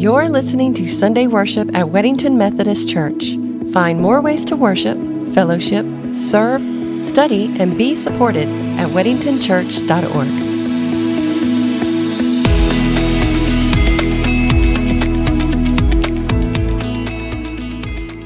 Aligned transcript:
You're 0.00 0.30
listening 0.30 0.72
to 0.76 0.88
Sunday 0.88 1.26
worship 1.26 1.68
at 1.76 1.84
Weddington 1.84 2.36
Methodist 2.36 2.88
Church. 2.88 3.36
Find 3.70 4.00
more 4.00 4.22
ways 4.22 4.46
to 4.46 4.56
worship, 4.56 4.96
fellowship, 5.34 5.84
serve, 6.14 6.62
study, 7.04 7.54
and 7.60 7.76
be 7.76 7.94
supported 7.96 8.48
at 8.78 8.88
weddingtonchurch.org. 8.88 10.26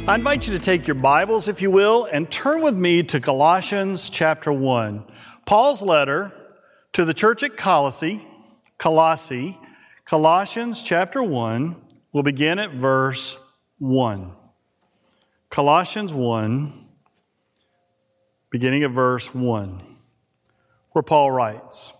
I 0.08 0.14
invite 0.14 0.46
you 0.46 0.52
to 0.52 0.60
take 0.60 0.86
your 0.86 0.94
Bibles, 0.94 1.48
if 1.48 1.60
you 1.60 1.72
will, 1.72 2.04
and 2.04 2.30
turn 2.30 2.62
with 2.62 2.76
me 2.76 3.02
to 3.02 3.18
Colossians 3.18 4.10
chapter 4.10 4.52
1. 4.52 5.02
Paul's 5.44 5.82
letter 5.82 6.32
to 6.92 7.04
the 7.04 7.12
church 7.12 7.42
at 7.42 7.56
Colossae, 7.56 8.24
Colossae, 8.78 9.58
Colossians 10.06 10.82
chapter 10.82 11.22
1, 11.22 11.76
we'll 12.12 12.22
begin 12.22 12.58
at 12.58 12.72
verse 12.72 13.38
1. 13.78 14.32
Colossians 15.48 16.12
1, 16.12 16.74
beginning 18.50 18.84
at 18.84 18.90
verse 18.90 19.34
1, 19.34 19.82
where 20.90 21.02
Paul 21.02 21.30
writes 21.30 21.94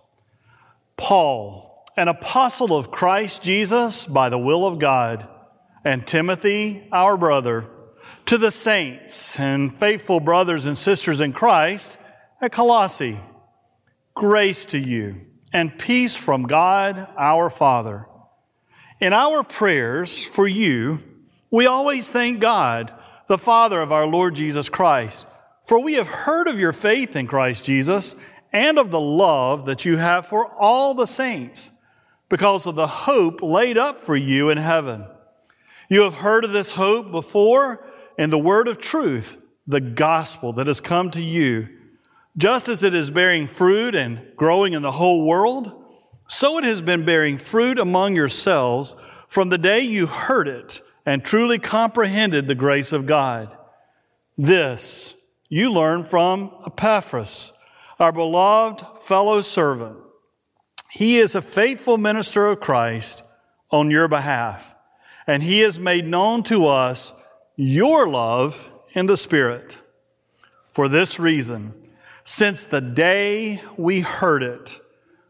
Paul, 0.97 1.83
an 1.97 2.07
apostle 2.07 2.77
of 2.77 2.91
Christ 2.91 3.41
Jesus 3.41 4.05
by 4.05 4.29
the 4.29 4.37
will 4.37 4.67
of 4.67 4.77
God, 4.77 5.27
and 5.83 6.05
Timothy, 6.05 6.87
our 6.91 7.17
brother, 7.17 7.65
to 8.27 8.37
the 8.37 8.51
saints 8.51 9.39
and 9.39 9.79
faithful 9.79 10.19
brothers 10.19 10.65
and 10.65 10.77
sisters 10.77 11.21
in 11.21 11.33
Christ 11.33 11.97
at 12.39 12.51
Colossae, 12.51 13.19
grace 14.13 14.65
to 14.65 14.77
you 14.77 15.21
and 15.53 15.77
peace 15.77 16.15
from 16.15 16.43
God 16.43 17.07
our 17.17 17.49
Father. 17.49 18.07
In 18.99 19.13
our 19.13 19.43
prayers 19.43 20.23
for 20.23 20.47
you, 20.47 20.99
we 21.51 21.65
always 21.65 22.09
thank 22.09 22.39
God, 22.39 22.93
the 23.27 23.37
Father 23.37 23.79
of 23.81 23.91
our 23.91 24.07
Lord 24.07 24.35
Jesus 24.35 24.69
Christ, 24.69 25.27
for 25.65 25.79
we 25.79 25.93
have 25.93 26.07
heard 26.07 26.47
of 26.47 26.59
your 26.59 26.73
faith 26.73 27.15
in 27.15 27.27
Christ 27.27 27.63
Jesus 27.63 28.15
and 28.51 28.77
of 28.77 28.91
the 28.91 28.99
love 28.99 29.65
that 29.65 29.85
you 29.85 29.97
have 29.97 30.27
for 30.27 30.45
all 30.45 30.93
the 30.93 31.07
saints 31.07 31.71
because 32.29 32.65
of 32.65 32.75
the 32.75 32.87
hope 32.87 33.41
laid 33.41 33.77
up 33.77 34.05
for 34.05 34.15
you 34.15 34.49
in 34.49 34.57
heaven. 34.57 35.05
You 35.89 36.01
have 36.01 36.15
heard 36.15 36.45
of 36.45 36.51
this 36.51 36.71
hope 36.71 37.11
before 37.11 37.85
in 38.17 38.29
the 38.29 38.39
word 38.39 38.67
of 38.67 38.79
truth, 38.79 39.37
the 39.67 39.81
gospel 39.81 40.53
that 40.53 40.67
has 40.67 40.81
come 40.81 41.11
to 41.11 41.21
you 41.21 41.67
just 42.37 42.67
as 42.67 42.83
it 42.83 42.93
is 42.93 43.09
bearing 43.09 43.47
fruit 43.47 43.95
and 43.95 44.21
growing 44.35 44.73
in 44.73 44.81
the 44.81 44.91
whole 44.91 45.25
world, 45.25 45.71
so 46.27 46.57
it 46.57 46.63
has 46.63 46.81
been 46.81 47.05
bearing 47.05 47.37
fruit 47.37 47.79
among 47.79 48.15
yourselves 48.15 48.95
from 49.27 49.49
the 49.49 49.57
day 49.57 49.79
you 49.81 50.07
heard 50.07 50.47
it 50.47 50.81
and 51.05 51.23
truly 51.23 51.59
comprehended 51.59 52.47
the 52.47 52.55
grace 52.55 52.91
of 52.91 53.05
God. 53.05 53.55
This 54.37 55.15
you 55.47 55.71
learn 55.71 56.03
from 56.03 56.51
Epaphras, 56.65 57.53
our 57.99 58.11
beloved 58.11 58.83
fellow 59.03 59.41
servant. 59.41 59.97
He 60.89 61.17
is 61.17 61.35
a 61.35 61.41
faithful 61.41 61.97
minister 61.97 62.47
of 62.47 62.59
Christ 62.59 63.23
on 63.69 63.91
your 63.91 64.07
behalf, 64.07 64.63
and 65.27 65.43
he 65.43 65.59
has 65.59 65.79
made 65.79 66.05
known 66.05 66.43
to 66.43 66.67
us 66.67 67.13
your 67.55 68.07
love 68.07 68.71
in 68.93 69.05
the 69.05 69.17
Spirit. 69.17 69.81
For 70.71 70.89
this 70.89 71.19
reason, 71.19 71.73
since 72.25 72.63
the 72.63 72.81
day 72.81 73.61
we 73.77 74.01
heard 74.01 74.41
it, 74.43 74.81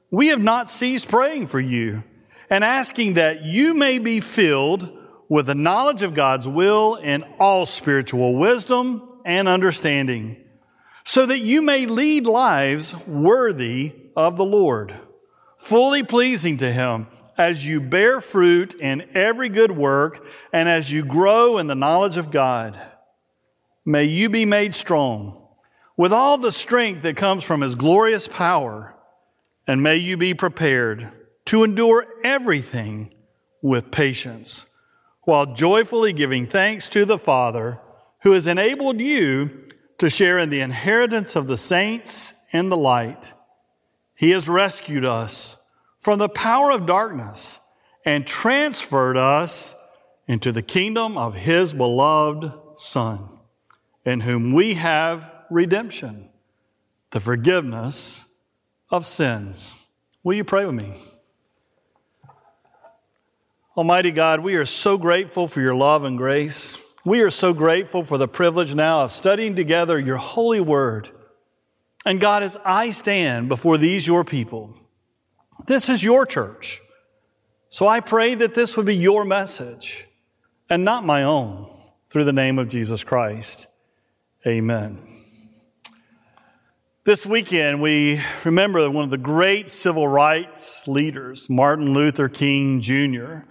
we 0.09 0.29
have 0.29 0.41
not 0.41 0.69
ceased 0.69 1.09
praying 1.09 1.47
for 1.47 1.59
you 1.59 2.03
and 2.49 2.63
asking 2.63 3.15
that 3.15 3.43
you 3.43 3.73
may 3.73 3.99
be 3.99 4.21
filled 4.21 4.97
with 5.27 5.47
the 5.47 5.55
knowledge 5.55 6.03
of 6.03 6.13
God's 6.13 6.47
will 6.47 6.95
in 6.95 7.23
all 7.37 7.65
spiritual 7.65 8.35
wisdom 8.35 9.19
and 9.25 9.47
understanding, 9.47 10.37
so 11.03 11.25
that 11.25 11.39
you 11.39 11.61
may 11.61 11.85
lead 11.85 12.25
lives 12.25 12.95
worthy 13.05 13.93
of 14.15 14.37
the 14.37 14.45
Lord, 14.45 14.95
fully 15.57 16.03
pleasing 16.03 16.57
to 16.57 16.71
Him 16.71 17.07
as 17.37 17.65
you 17.65 17.81
bear 17.81 18.21
fruit 18.21 18.73
in 18.75 19.09
every 19.13 19.49
good 19.49 19.71
work 19.71 20.25
and 20.53 20.69
as 20.69 20.89
you 20.89 21.03
grow 21.03 21.57
in 21.57 21.67
the 21.67 21.75
knowledge 21.75 22.15
of 22.15 22.31
God. 22.31 22.79
May 23.83 24.05
you 24.05 24.29
be 24.29 24.45
made 24.45 24.73
strong 24.73 25.44
with 25.97 26.11
all 26.11 26.37
the 26.37 26.51
strength 26.51 27.03
that 27.03 27.17
comes 27.17 27.43
from 27.43 27.61
his 27.61 27.75
glorious 27.75 28.27
power, 28.27 28.95
and 29.67 29.81
may 29.81 29.95
you 29.95 30.17
be 30.17 30.33
prepared 30.33 31.09
to 31.45 31.63
endure 31.63 32.05
everything 32.23 33.13
with 33.61 33.91
patience, 33.91 34.67
while 35.23 35.53
joyfully 35.53 36.13
giving 36.13 36.45
thanks 36.45 36.89
to 36.89 37.05
the 37.05 37.17
Father 37.17 37.79
who 38.21 38.31
has 38.31 38.47
enabled 38.47 38.99
you 38.99 39.69
to 39.97 40.09
share 40.09 40.37
in 40.39 40.49
the 40.49 40.61
inheritance 40.61 41.35
of 41.35 41.47
the 41.47 41.57
saints 41.57 42.33
in 42.51 42.69
the 42.69 42.77
light. 42.77 43.33
He 44.15 44.31
has 44.31 44.49
rescued 44.49 45.05
us 45.05 45.57
from 45.99 46.19
the 46.19 46.29
power 46.29 46.71
of 46.71 46.85
darkness 46.85 47.59
and 48.03 48.27
transferred 48.27 49.17
us 49.17 49.75
into 50.27 50.51
the 50.51 50.61
kingdom 50.61 51.17
of 51.17 51.33
his 51.33 51.73
beloved 51.73 52.51
Son, 52.75 53.29
in 54.05 54.21
whom 54.21 54.53
we 54.53 54.75
have 54.75 55.23
redemption, 55.49 56.29
the 57.11 57.19
forgiveness 57.19 58.25
of 58.89 59.05
sins. 59.05 59.87
Will 60.23 60.35
you 60.35 60.43
pray 60.43 60.65
with 60.65 60.75
me? 60.75 60.95
Almighty 63.77 64.11
God, 64.11 64.39
we 64.39 64.55
are 64.55 64.65
so 64.65 64.97
grateful 64.97 65.47
for 65.47 65.59
your 65.59 65.75
love 65.75 66.03
and 66.03 66.17
grace. 66.17 66.81
We 67.03 67.21
are 67.21 67.29
so 67.29 67.53
grateful 67.53 68.03
for 68.03 68.17
the 68.17 68.27
privilege 68.27 68.73
now 68.73 69.01
of 69.01 69.11
studying 69.11 69.55
together 69.55 69.99
your 69.99 70.17
holy 70.17 70.61
word. 70.61 71.09
And 72.05 72.21
God, 72.21 72.41
as 72.41 72.57
I 72.63 72.91
stand 72.91 73.49
before 73.49 73.77
these 73.77 74.07
your 74.07 74.23
people, 74.23 74.73
this 75.67 75.89
is 75.89 76.03
your 76.03 76.25
church. 76.25 76.81
So 77.69 77.87
I 77.87 77.99
pray 77.99 78.35
that 78.35 78.55
this 78.55 78.77
would 78.77 78.85
be 78.85 78.95
your 78.95 79.25
message 79.25 80.07
and 80.69 80.85
not 80.85 81.05
my 81.05 81.23
own 81.23 81.69
through 82.09 82.23
the 82.23 82.33
name 82.33 82.57
of 82.57 82.69
Jesus 82.69 83.03
Christ. 83.03 83.67
Amen. 84.47 85.24
This 87.05 87.23
weekend, 87.23 87.83
we 87.83 88.19
remember 88.43 88.89
one 88.89 89.03
of 89.03 89.11
the 89.11 89.19
great 89.19 89.69
civil 89.69 90.07
rights 90.07 90.87
leaders, 90.87 91.47
Martin 91.51 91.93
Luther 91.93 92.27
King 92.27 92.81
Jr. 92.81 93.41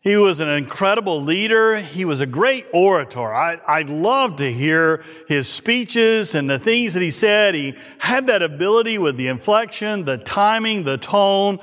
He 0.00 0.16
was 0.16 0.38
an 0.38 0.48
incredible 0.48 1.20
leader. 1.20 1.78
He 1.78 2.04
was 2.04 2.20
a 2.20 2.26
great 2.26 2.66
orator. 2.72 3.34
I, 3.34 3.54
I 3.66 3.82
love 3.82 4.36
to 4.36 4.52
hear 4.52 5.04
his 5.26 5.48
speeches 5.48 6.36
and 6.36 6.48
the 6.48 6.60
things 6.60 6.94
that 6.94 7.02
he 7.02 7.10
said. 7.10 7.56
He 7.56 7.74
had 7.98 8.28
that 8.28 8.42
ability 8.42 8.96
with 8.98 9.16
the 9.16 9.26
inflection, 9.26 10.04
the 10.04 10.18
timing, 10.18 10.84
the 10.84 10.96
tone, 10.96 11.58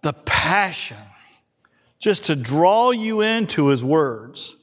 the 0.00 0.14
passion, 0.14 0.96
just 1.98 2.24
to 2.24 2.34
draw 2.34 2.92
you 2.92 3.20
into 3.20 3.66
his 3.66 3.84
words. 3.84 4.56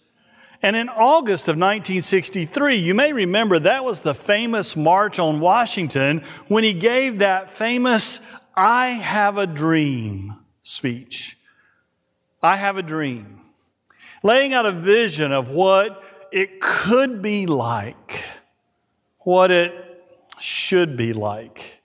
And 0.62 0.76
in 0.76 0.90
August 0.90 1.48
of 1.48 1.54
1963, 1.56 2.76
you 2.76 2.94
may 2.94 3.14
remember 3.14 3.60
that 3.60 3.84
was 3.84 4.02
the 4.02 4.16
famous 4.16 4.76
March 4.76 5.20
on 5.20 5.40
Washington 5.40 6.24
when 6.48 6.64
he 6.64 6.74
gave 6.74 7.20
that 7.20 7.52
famous 7.52 8.20
I 8.56 8.88
have 8.88 9.38
a 9.38 9.48
dream 9.48 10.36
speech. 10.62 11.38
I 12.42 12.56
have 12.56 12.78
a 12.78 12.84
dream. 12.84 13.42
Laying 14.24 14.54
out 14.54 14.66
a 14.66 14.72
vision 14.72 15.32
of 15.32 15.50
what 15.50 16.02
it 16.32 16.62
could 16.62 17.22
be 17.22 17.46
like, 17.46 18.24
what 19.20 19.52
it 19.52 19.74
should 20.40 20.96
be 20.96 21.14
like. 21.14 21.82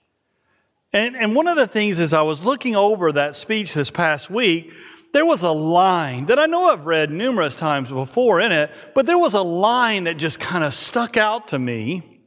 And, 0.93 1.15
and 1.15 1.35
one 1.35 1.47
of 1.47 1.55
the 1.55 1.67
things 1.67 1.99
as 1.99 2.13
I 2.13 2.21
was 2.21 2.43
looking 2.43 2.75
over 2.75 3.11
that 3.11 3.35
speech 3.35 3.73
this 3.73 3.89
past 3.89 4.29
week, 4.29 4.71
there 5.13 5.25
was 5.25 5.43
a 5.43 5.51
line 5.51 6.27
that 6.27 6.39
I 6.39 6.45
know 6.45 6.65
I've 6.65 6.85
read 6.85 7.11
numerous 7.11 7.55
times 7.55 7.89
before 7.89 8.39
in 8.39 8.51
it, 8.51 8.71
but 8.95 9.05
there 9.05 9.17
was 9.17 9.33
a 9.33 9.41
line 9.41 10.05
that 10.05 10.17
just 10.17 10.39
kind 10.39 10.63
of 10.63 10.73
stuck 10.73 11.17
out 11.17 11.49
to 11.49 11.59
me. 11.59 12.19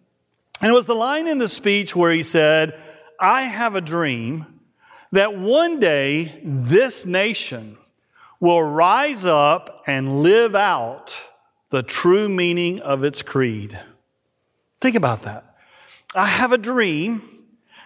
And 0.60 0.70
it 0.70 0.74
was 0.74 0.86
the 0.86 0.94
line 0.94 1.26
in 1.26 1.38
the 1.38 1.48
speech 1.48 1.96
where 1.96 2.12
he 2.12 2.22
said, 2.22 2.80
I 3.20 3.42
have 3.42 3.74
a 3.74 3.80
dream 3.80 4.60
that 5.12 5.36
one 5.36 5.80
day 5.80 6.40
this 6.42 7.06
nation 7.06 7.78
will 8.40 8.62
rise 8.62 9.24
up 9.24 9.84
and 9.86 10.22
live 10.22 10.54
out 10.54 11.24
the 11.70 11.82
true 11.82 12.28
meaning 12.28 12.80
of 12.80 13.04
its 13.04 13.22
creed. 13.22 13.80
Think 14.80 14.96
about 14.96 15.22
that. 15.22 15.56
I 16.14 16.26
have 16.26 16.52
a 16.52 16.58
dream 16.58 17.22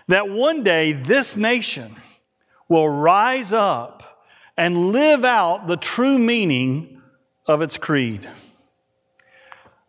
that 0.09 0.29
one 0.29 0.65
day 0.65 0.93
this 0.93 1.37
nation 1.37 1.95
will 2.69 2.89
rise 2.89 3.53
up 3.53 4.08
and 4.59 4.89
live 4.91 5.25
out 5.25 5.69
the 5.69 5.77
true 5.77 6.19
meaning 6.19 7.01
of 7.47 7.63
its 7.63 7.79
creed. 7.79 8.29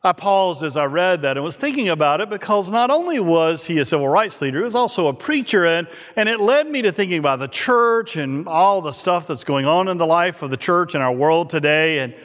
I 0.03 0.13
paused 0.13 0.63
as 0.63 0.77
I 0.77 0.85
read 0.85 1.23
that 1.23 1.35
and 1.35 1.43
was 1.43 1.57
thinking 1.57 1.89
about 1.89 2.21
it 2.21 2.29
because 2.29 2.69
not 2.69 2.89
only 2.89 3.19
was 3.19 3.65
he 3.65 3.79
a 3.79 3.83
civil 3.83 4.07
rights 4.07 4.41
leader, 4.41 4.59
he 4.59 4.63
was 4.63 4.75
also 4.75 5.07
a 5.07 5.13
preacher, 5.13 5.65
and, 5.65 5.87
and 6.15 6.29
it 6.29 6.39
led 6.39 6.69
me 6.69 6.83
to 6.83 6.91
thinking 6.91 7.17
about 7.17 7.39
the 7.39 7.49
church 7.49 8.15
and 8.15 8.47
all 8.47 8.81
the 8.81 8.93
stuff 8.93 9.27
that's 9.27 9.43
going 9.43 9.65
on 9.65 9.89
in 9.89 9.97
the 9.97 10.05
life 10.05 10.41
of 10.41 10.51
the 10.51 10.57
church 10.57 10.93
in 10.95 11.01
our 11.01 11.11
world 11.11 11.49
today. 11.49 11.99
And, 11.99 12.15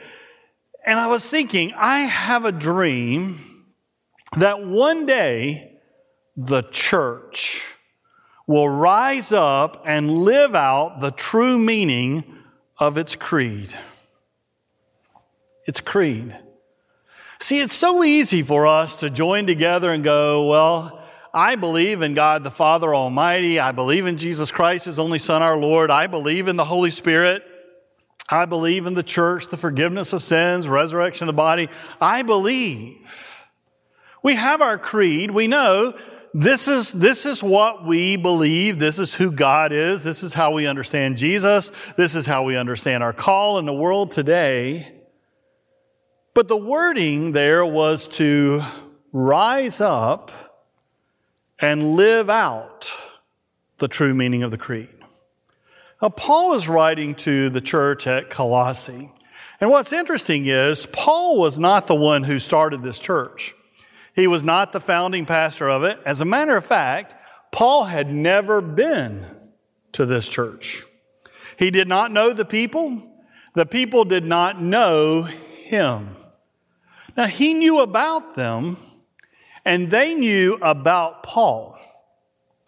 and 0.85 0.99
I 0.99 1.07
was 1.07 1.29
thinking, 1.29 1.73
I 1.75 2.01
have 2.01 2.45
a 2.45 2.51
dream 2.51 3.39
that 4.37 4.65
one 4.65 5.05
day 5.07 5.79
the 6.37 6.61
church 6.61 7.74
will 8.47 8.69
rise 8.69 9.31
up 9.31 9.83
and 9.85 10.19
live 10.19 10.55
out 10.55 11.01
the 11.01 11.11
true 11.11 11.57
meaning 11.57 12.23
of 12.77 12.97
its 12.97 13.15
creed. 13.15 13.73
Its 15.65 15.79
creed. 15.79 16.37
See, 17.39 17.59
it's 17.59 17.73
so 17.73 18.03
easy 18.03 18.43
for 18.43 18.67
us 18.67 18.97
to 18.97 19.09
join 19.09 19.47
together 19.47 19.91
and 19.91 20.03
go, 20.03 20.47
well, 20.47 21.01
I 21.33 21.55
believe 21.55 22.01
in 22.01 22.13
God 22.13 22.43
the 22.43 22.51
Father 22.51 22.95
Almighty. 22.95 23.59
I 23.59 23.71
believe 23.71 24.05
in 24.05 24.17
Jesus 24.17 24.51
Christ, 24.51 24.85
His 24.85 24.99
only 24.99 25.19
Son, 25.19 25.41
our 25.41 25.57
Lord. 25.57 25.91
I 25.91 26.07
believe 26.07 26.47
in 26.47 26.55
the 26.55 26.63
Holy 26.63 26.91
Spirit. 26.91 27.43
I 28.29 28.45
believe 28.45 28.85
in 28.85 28.93
the 28.93 29.03
church, 29.03 29.47
the 29.47 29.57
forgiveness 29.57 30.13
of 30.13 30.23
sins, 30.23 30.67
resurrection 30.67 31.27
of 31.27 31.35
the 31.35 31.37
body. 31.37 31.67
I 31.99 32.21
believe. 32.21 32.97
We 34.23 34.35
have 34.35 34.61
our 34.61 34.77
creed. 34.77 35.29
We 35.29 35.47
know 35.47 35.95
this 36.37 36.67
is, 36.67 36.91
this 36.91 37.25
is 37.25 37.41
what 37.41 37.85
we 37.85 38.17
believe. 38.17 38.77
This 38.77 38.99
is 38.99 39.15
who 39.15 39.31
God 39.31 39.71
is. 39.71 40.03
This 40.03 40.21
is 40.21 40.33
how 40.33 40.51
we 40.51 40.67
understand 40.67 41.15
Jesus. 41.15 41.71
This 41.95 42.13
is 42.13 42.25
how 42.25 42.43
we 42.43 42.57
understand 42.57 43.03
our 43.03 43.13
call 43.13 43.57
in 43.57 43.65
the 43.65 43.73
world 43.73 44.11
today. 44.11 44.91
But 46.33 46.49
the 46.49 46.57
wording 46.57 47.31
there 47.31 47.65
was 47.65 48.09
to 48.09 48.61
rise 49.13 49.79
up 49.79 50.29
and 51.57 51.95
live 51.95 52.29
out 52.29 52.93
the 53.77 53.87
true 53.87 54.13
meaning 54.13 54.43
of 54.43 54.51
the 54.51 54.57
creed. 54.57 54.89
Now, 56.01 56.09
Paul 56.09 56.55
is 56.55 56.67
writing 56.67 57.15
to 57.15 57.49
the 57.49 57.61
church 57.61 58.07
at 58.07 58.29
Colossae. 58.29 59.09
And 59.61 59.69
what's 59.69 59.93
interesting 59.93 60.47
is, 60.47 60.85
Paul 60.87 61.39
was 61.39 61.57
not 61.57 61.87
the 61.87 61.95
one 61.95 62.23
who 62.23 62.39
started 62.39 62.83
this 62.83 62.99
church. 62.99 63.55
He 64.15 64.27
was 64.27 64.43
not 64.43 64.71
the 64.71 64.79
founding 64.79 65.25
pastor 65.25 65.69
of 65.69 65.83
it. 65.83 65.99
As 66.05 66.21
a 66.21 66.25
matter 66.25 66.55
of 66.55 66.65
fact, 66.65 67.13
Paul 67.51 67.83
had 67.83 68.09
never 68.09 68.61
been 68.61 69.25
to 69.91 70.05
this 70.05 70.29
church. 70.29 70.83
He 71.57 71.69
did 71.69 71.87
not 71.87 72.11
know 72.11 72.33
the 72.33 72.45
people. 72.45 73.01
The 73.55 73.65
people 73.65 74.05
did 74.05 74.25
not 74.25 74.61
know 74.61 75.23
him. 75.23 76.15
Now, 77.17 77.25
he 77.25 77.53
knew 77.53 77.79
about 77.79 78.35
them, 78.35 78.77
and 79.63 79.89
they 79.89 80.15
knew 80.15 80.55
about 80.61 81.23
Paul. 81.23 81.77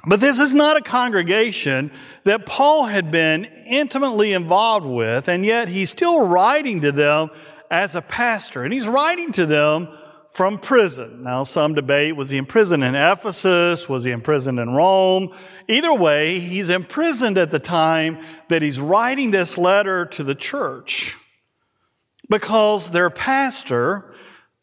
But 0.05 0.21
this 0.21 0.39
is 0.39 0.53
not 0.53 0.77
a 0.77 0.81
congregation 0.81 1.91
that 2.23 2.45
Paul 2.45 2.85
had 2.85 3.11
been 3.11 3.45
intimately 3.69 4.31
involved 4.31 4.85
with, 4.85 5.27
and 5.27 5.45
yet 5.45 5.67
he's 5.67 5.89
still 5.89 6.25
writing 6.25 6.81
to 6.81 6.91
them 6.93 7.29
as 7.69 7.95
a 7.95 8.01
pastor. 8.01 8.63
And 8.63 8.73
he's 8.73 8.87
writing 8.87 9.33
to 9.33 9.45
them 9.45 9.89
from 10.37 10.59
prison. 10.59 11.23
Now, 11.23 11.41
some 11.41 11.73
debate 11.73 12.15
was 12.15 12.29
he 12.29 12.37
imprisoned 12.37 12.83
in 12.83 12.93
Ephesus? 12.93 13.89
Was 13.89 14.03
he 14.03 14.11
imprisoned 14.11 14.59
in 14.59 14.69
Rome? 14.69 15.35
Either 15.67 15.91
way, 15.91 16.37
he's 16.37 16.69
imprisoned 16.69 17.39
at 17.39 17.49
the 17.49 17.57
time 17.57 18.23
that 18.47 18.61
he's 18.61 18.79
writing 18.79 19.31
this 19.31 19.57
letter 19.57 20.05
to 20.05 20.23
the 20.23 20.35
church 20.35 21.15
because 22.29 22.91
their 22.91 23.09
pastor 23.09 24.13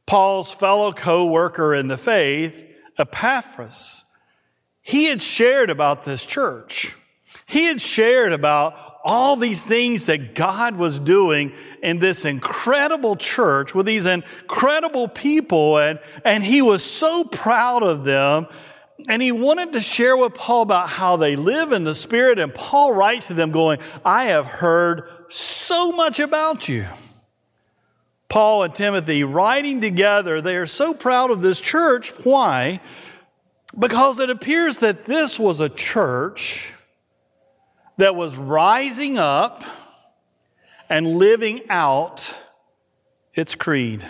Paul's 0.06 0.52
fellow 0.52 0.92
co-worker 0.92 1.74
in 1.74 1.88
the 1.88 1.96
faith, 1.96 2.54
Epaphras, 2.96 4.04
he 4.80 5.06
had 5.06 5.20
shared 5.20 5.70
about 5.70 6.04
this 6.04 6.24
church. 6.24 6.94
He 7.46 7.64
had 7.64 7.80
shared 7.80 8.32
about 8.32 8.93
all 9.04 9.36
these 9.36 9.62
things 9.62 10.06
that 10.06 10.34
God 10.34 10.76
was 10.76 10.98
doing 10.98 11.52
in 11.82 11.98
this 11.98 12.24
incredible 12.24 13.16
church 13.16 13.74
with 13.74 13.84
these 13.84 14.06
incredible 14.06 15.08
people 15.08 15.78
and, 15.78 16.00
and 16.24 16.42
he 16.42 16.62
was 16.62 16.82
so 16.82 17.24
proud 17.24 17.82
of 17.82 18.04
them 18.04 18.46
and 19.06 19.20
he 19.20 19.30
wanted 19.30 19.74
to 19.74 19.80
share 19.80 20.16
with 20.16 20.32
Paul 20.32 20.62
about 20.62 20.88
how 20.88 21.16
they 21.16 21.36
live 21.36 21.72
in 21.72 21.84
the 21.84 21.94
spirit 21.94 22.38
and 22.38 22.54
Paul 22.54 22.94
writes 22.94 23.26
to 23.26 23.34
them 23.34 23.50
going, 23.50 23.78
I 24.04 24.26
have 24.26 24.46
heard 24.46 25.10
so 25.28 25.92
much 25.92 26.18
about 26.18 26.66
you. 26.68 26.86
Paul 28.30 28.62
and 28.62 28.74
Timothy 28.74 29.22
writing 29.22 29.80
together. 29.80 30.40
They 30.40 30.56
are 30.56 30.66
so 30.66 30.94
proud 30.94 31.30
of 31.30 31.42
this 31.42 31.60
church. 31.60 32.10
Why? 32.24 32.80
Because 33.78 34.18
it 34.18 34.30
appears 34.30 34.78
that 34.78 35.04
this 35.04 35.38
was 35.38 35.60
a 35.60 35.68
church 35.68 36.72
that 37.96 38.16
was 38.16 38.36
rising 38.36 39.18
up 39.18 39.62
and 40.88 41.16
living 41.16 41.62
out 41.70 42.34
its 43.34 43.54
creed. 43.54 44.06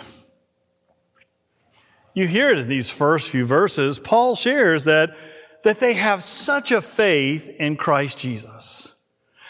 You 2.13 2.27
hear 2.27 2.49
it 2.49 2.59
in 2.59 2.69
these 2.69 2.89
first 2.89 3.29
few 3.29 3.45
verses. 3.45 3.99
Paul 3.99 4.35
shares 4.35 4.85
that, 4.85 5.15
that 5.63 5.79
they 5.79 5.93
have 5.93 6.23
such 6.23 6.71
a 6.71 6.81
faith 6.81 7.49
in 7.49 7.75
Christ 7.75 8.17
Jesus. 8.17 8.93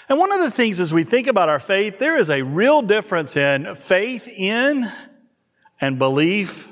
And 0.10 0.20
one 0.20 0.32
of 0.32 0.40
the 0.40 0.52
things 0.52 0.80
as 0.80 0.94
we 0.94 1.04
think 1.04 1.28
about 1.28 1.50
our 1.50 1.60
faith, 1.60 2.00
there 2.00 2.18
is 2.18 2.30
a 2.30 2.44
real 2.44 2.82
difference 2.82 3.36
in 3.36 3.76
faith 3.86 4.28
in 4.28 4.86
and 5.82 5.98
belief 5.98 6.68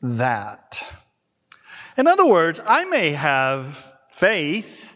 that. 0.00 0.84
In 1.96 2.06
other 2.06 2.26
words, 2.26 2.60
I 2.66 2.84
may 2.84 3.12
have 3.12 3.84
faith 4.12 4.91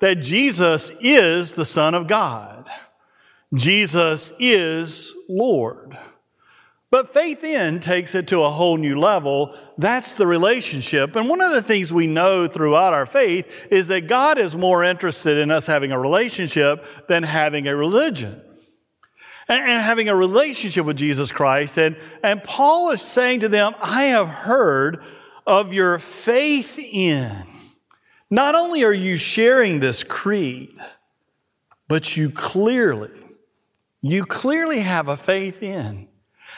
that 0.00 0.16
Jesus 0.16 0.90
is 1.00 1.52
the 1.52 1.64
Son 1.64 1.94
of 1.94 2.06
God. 2.06 2.68
Jesus 3.54 4.32
is 4.38 5.14
Lord. 5.28 5.96
But 6.90 7.12
faith 7.12 7.44
in 7.44 7.78
takes 7.78 8.14
it 8.16 8.26
to 8.28 8.42
a 8.42 8.50
whole 8.50 8.76
new 8.76 8.98
level. 8.98 9.54
That's 9.78 10.14
the 10.14 10.26
relationship. 10.26 11.14
And 11.14 11.28
one 11.28 11.40
of 11.40 11.52
the 11.52 11.62
things 11.62 11.92
we 11.92 12.08
know 12.08 12.48
throughout 12.48 12.92
our 12.92 13.06
faith 13.06 13.46
is 13.70 13.88
that 13.88 14.08
God 14.08 14.38
is 14.38 14.56
more 14.56 14.82
interested 14.82 15.38
in 15.38 15.50
us 15.52 15.66
having 15.66 15.92
a 15.92 15.98
relationship 15.98 16.84
than 17.08 17.22
having 17.22 17.68
a 17.68 17.76
religion. 17.76 18.42
And, 19.48 19.82
having 19.82 20.08
a 20.08 20.14
relationship 20.14 20.86
with 20.86 20.96
Jesus 20.96 21.32
Christ. 21.32 21.76
And, 21.76 21.96
and 22.22 22.42
Paul 22.44 22.90
is 22.90 23.02
saying 23.02 23.40
to 23.40 23.48
them, 23.48 23.74
I 23.80 24.04
have 24.04 24.28
heard 24.28 25.02
of 25.44 25.72
your 25.72 25.98
faith 25.98 26.78
in. 26.78 27.46
Not 28.30 28.54
only 28.54 28.84
are 28.84 28.92
you 28.92 29.16
sharing 29.16 29.80
this 29.80 30.04
creed, 30.04 30.78
but 31.88 32.16
you 32.16 32.30
clearly, 32.30 33.10
you 34.00 34.24
clearly 34.24 34.80
have 34.80 35.08
a 35.08 35.16
faith 35.16 35.62
in. 35.62 36.08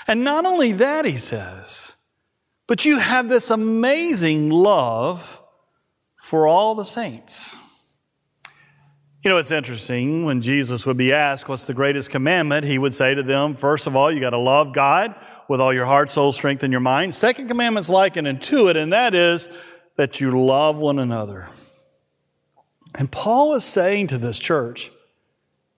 And 0.06 0.22
not 0.22 0.44
only 0.44 0.72
that, 0.72 1.04
he 1.04 1.16
says, 1.16 1.96
but 2.66 2.84
you 2.84 2.98
have 2.98 3.28
this 3.28 3.50
amazing 3.50 4.50
love 4.50 5.40
for 6.22 6.46
all 6.46 6.74
the 6.74 6.84
saints. 6.84 7.56
You 9.22 9.30
know, 9.30 9.36
it's 9.36 9.50
interesting 9.50 10.24
when 10.24 10.42
Jesus 10.42 10.84
would 10.84 10.96
be 10.96 11.12
asked, 11.12 11.48
What's 11.48 11.64
the 11.64 11.74
greatest 11.74 12.10
commandment? 12.10 12.66
He 12.66 12.78
would 12.78 12.94
say 12.94 13.14
to 13.14 13.22
them, 13.22 13.54
First 13.54 13.86
of 13.86 13.94
all, 13.94 14.10
you 14.10 14.20
got 14.20 14.30
to 14.30 14.38
love 14.38 14.72
God 14.72 15.14
with 15.48 15.60
all 15.60 15.72
your 15.72 15.86
heart, 15.86 16.10
soul, 16.10 16.32
strength, 16.32 16.62
and 16.62 16.72
your 16.72 16.80
mind. 16.80 17.14
Second 17.14 17.46
commandment's 17.46 17.88
likened 17.88 18.42
to 18.42 18.68
it, 18.68 18.76
and 18.76 18.92
that 18.92 19.14
is 19.14 19.48
that 19.96 20.20
you 20.20 20.44
love 20.44 20.76
one 20.76 20.98
another. 20.98 21.48
And 22.94 23.10
Paul 23.10 23.54
is 23.54 23.64
saying 23.64 24.08
to 24.08 24.18
this 24.18 24.38
church, 24.38 24.92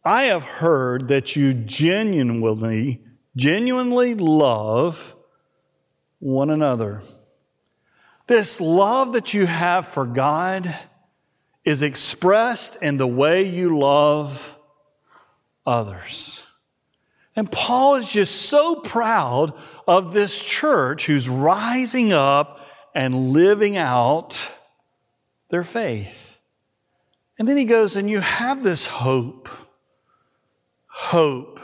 I 0.04 0.24
have 0.24 0.42
heard 0.42 1.08
that 1.08 1.36
you 1.36 1.54
genuinely 1.54 3.00
genuinely 3.36 4.14
love 4.14 5.14
one 6.20 6.50
another. 6.50 7.02
This 8.26 8.60
love 8.60 9.12
that 9.14 9.34
you 9.34 9.46
have 9.46 9.88
for 9.88 10.06
God 10.06 10.74
is 11.64 11.82
expressed 11.82 12.76
in 12.82 12.96
the 12.96 13.06
way 13.06 13.48
you 13.48 13.78
love 13.78 14.56
others. 15.66 16.46
And 17.36 17.50
Paul 17.50 17.96
is 17.96 18.08
just 18.08 18.42
so 18.42 18.76
proud 18.76 19.54
of 19.86 20.12
this 20.12 20.40
church 20.40 21.06
who's 21.06 21.28
rising 21.28 22.12
up 22.12 22.60
and 22.94 23.32
living 23.32 23.76
out 23.76 24.52
their 25.50 25.64
faith. 25.64 26.38
And 27.38 27.48
then 27.48 27.56
he 27.56 27.64
goes, 27.64 27.96
and 27.96 28.08
you 28.08 28.20
have 28.20 28.62
this 28.62 28.86
hope. 28.86 29.48
Hope 30.86 31.54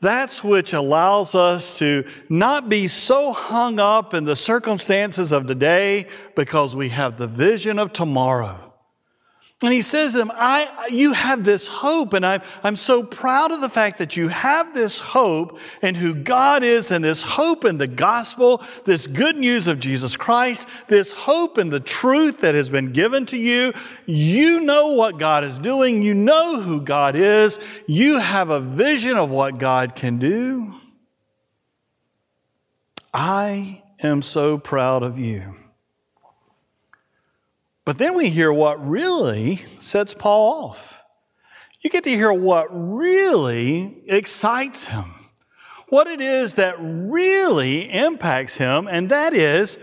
that's 0.00 0.42
which 0.42 0.72
allows 0.72 1.34
us 1.34 1.78
to 1.78 2.04
not 2.28 2.68
be 2.68 2.86
so 2.86 3.32
hung 3.32 3.78
up 3.78 4.14
in 4.14 4.24
the 4.24 4.36
circumstances 4.36 5.30
of 5.30 5.46
today 5.46 6.06
because 6.34 6.74
we 6.74 6.88
have 6.88 7.18
the 7.18 7.26
vision 7.26 7.78
of 7.78 7.92
tomorrow. 7.92 8.69
And 9.62 9.74
he 9.74 9.82
says 9.82 10.12
to 10.12 10.18
them, 10.18 10.32
I, 10.34 10.88
you 10.90 11.12
have 11.12 11.44
this 11.44 11.66
hope, 11.66 12.14
and 12.14 12.24
I'm, 12.24 12.40
I'm 12.62 12.76
so 12.76 13.02
proud 13.02 13.52
of 13.52 13.60
the 13.60 13.68
fact 13.68 13.98
that 13.98 14.16
you 14.16 14.28
have 14.28 14.74
this 14.74 14.98
hope 14.98 15.58
and 15.82 15.94
who 15.94 16.14
God 16.14 16.62
is, 16.62 16.90
and 16.90 17.04
this 17.04 17.20
hope 17.20 17.66
in 17.66 17.76
the 17.76 17.86
gospel, 17.86 18.64
this 18.86 19.06
good 19.06 19.36
news 19.36 19.66
of 19.66 19.78
Jesus 19.78 20.16
Christ, 20.16 20.66
this 20.88 21.12
hope 21.12 21.58
in 21.58 21.68
the 21.68 21.78
truth 21.78 22.40
that 22.40 22.54
has 22.54 22.70
been 22.70 22.92
given 22.92 23.26
to 23.26 23.36
you. 23.36 23.74
You 24.06 24.60
know 24.60 24.92
what 24.92 25.18
God 25.18 25.44
is 25.44 25.58
doing. 25.58 26.00
You 26.00 26.14
know 26.14 26.62
who 26.62 26.80
God 26.80 27.14
is. 27.14 27.58
You 27.86 28.18
have 28.18 28.48
a 28.48 28.60
vision 28.60 29.18
of 29.18 29.28
what 29.28 29.58
God 29.58 29.94
can 29.94 30.18
do. 30.18 30.72
I 33.12 33.82
am 34.02 34.22
so 34.22 34.56
proud 34.56 35.02
of 35.02 35.18
you. 35.18 35.54
But 37.90 37.98
then 37.98 38.14
we 38.14 38.28
hear 38.28 38.52
what 38.52 38.88
really 38.88 39.64
sets 39.80 40.14
Paul 40.14 40.70
off. 40.70 40.94
You 41.80 41.90
get 41.90 42.04
to 42.04 42.10
hear 42.10 42.32
what 42.32 42.68
really 42.70 44.04
excites 44.06 44.86
him, 44.86 45.06
what 45.88 46.06
it 46.06 46.20
is 46.20 46.54
that 46.54 46.76
really 46.78 47.92
impacts 47.92 48.54
him, 48.54 48.86
and 48.86 49.08
that 49.08 49.34
is 49.34 49.76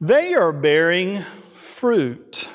they 0.00 0.32
are 0.32 0.54
bearing 0.54 1.18
fruit. 1.58 2.48